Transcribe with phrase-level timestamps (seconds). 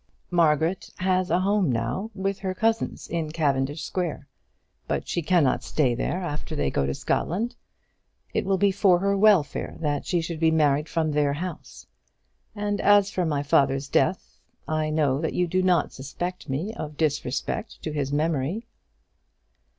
[0.31, 4.27] "Margaret has a home now with her cousins in Cavendish Square;
[4.87, 7.55] but she cannot stay there after they go to Scotland.
[8.33, 11.85] It will be for her welfare that she should be married from their house.
[12.55, 16.97] And as for my father's death, I know that you do not suspect me of
[16.97, 18.65] disrespect to his memory."